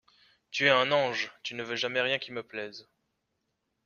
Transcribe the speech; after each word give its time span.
Tu 0.49 0.65
es 0.67 0.71
un 0.71 0.91
ange, 0.91 1.29
tu 1.43 1.53
ne 1.53 1.61
veux 1.61 1.75
jamais 1.75 2.01
rien 2.01 2.17
qui 2.17 2.31
ne 2.31 2.37
me 2.37 2.41
plaise! 2.43 2.89